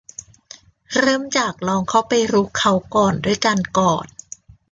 [0.99, 4.07] เริ่มจากลองเข้าไปรุกเขาก่อนด้วยการกอด